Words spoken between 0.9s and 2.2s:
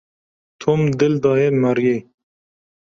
dil daye Maryê.